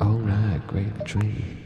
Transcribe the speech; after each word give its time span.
All 0.00 0.18
right, 0.18 0.60
great 0.66 1.04
dream. 1.04 1.65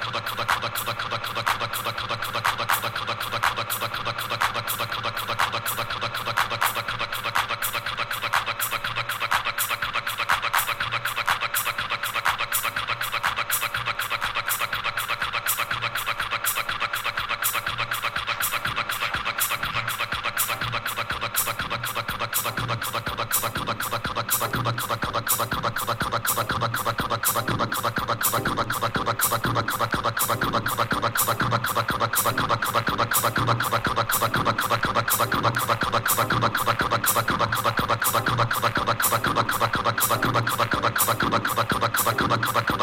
the, 3.31 3.39
the, 3.39 3.63
the 3.63 3.70